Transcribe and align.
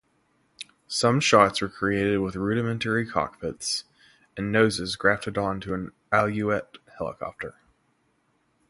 Some 0.87 1.19
shots 1.19 1.61
were 1.61 1.69
created 1.69 2.17
with 2.21 2.35
rudimentary 2.35 3.05
cockpits 3.05 3.83
and 4.35 4.51
noses 4.51 4.95
grafted 4.95 5.35
to 5.35 5.73
an 5.75 5.91
Alouette 6.11 6.79
helicopter. 6.97 7.53